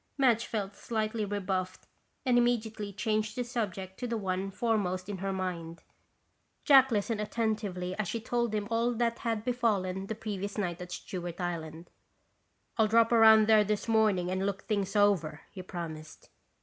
Madge 0.17 0.47
felt 0.47 0.75
slightly 0.75 1.25
rebuffed 1.25 1.85
and 2.25 2.35
immediately 2.35 2.91
changed 2.91 3.35
the 3.37 3.43
subject 3.43 3.99
to 3.99 4.07
the 4.07 4.17
one 4.17 4.49
foremost 4.49 5.07
in 5.07 5.19
her 5.19 5.31
mind. 5.31 5.83
Jack 6.65 6.89
listened 6.89 7.21
attentively 7.21 7.95
as 7.99 8.07
she 8.07 8.19
told 8.19 8.55
him 8.55 8.67
all 8.71 8.95
that 8.95 9.19
had 9.19 9.45
befallen 9.45 10.07
the 10.07 10.15
previous 10.15 10.57
night 10.57 10.81
at 10.81 10.91
Stewart 10.91 11.39
Island. 11.39 11.91
"I'll 12.79 12.87
drop 12.87 13.11
around 13.11 13.45
there 13.45 13.63
this 13.63 13.87
morning 13.87 14.31
and 14.31 14.43
look 14.43 14.63
things 14.63 14.95
over," 14.95 15.41
he 15.51 15.61
promised. 15.61 16.29